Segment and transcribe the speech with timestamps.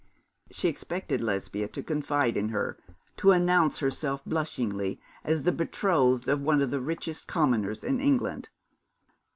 [0.49, 2.75] She expected Lesbia to confide in her,
[3.17, 8.49] to announce herself blushingly as the betrothed of one of the richest commoners in England.